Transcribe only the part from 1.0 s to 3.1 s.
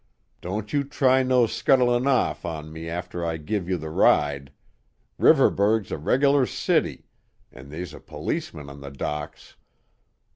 no scuttlin' off on me